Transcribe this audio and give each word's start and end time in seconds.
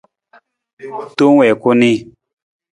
Tong 1.17 1.35
wii 1.39 1.55
ku 1.61 1.69
nii. 1.79 1.97